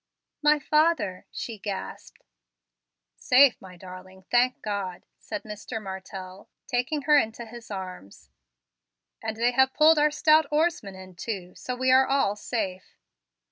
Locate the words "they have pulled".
9.37-9.99